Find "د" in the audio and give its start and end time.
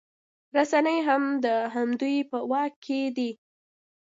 1.45-1.47